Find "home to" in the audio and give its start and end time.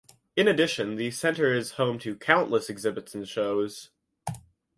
1.73-2.15